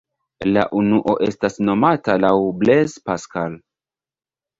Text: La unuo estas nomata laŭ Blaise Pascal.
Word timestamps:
La 0.53 0.61
unuo 0.77 1.13
estas 1.27 1.59
nomata 1.67 2.15
laŭ 2.21 2.31
Blaise 2.63 3.05
Pascal. 3.11 3.59